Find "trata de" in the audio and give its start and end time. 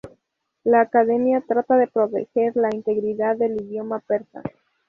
1.47-1.85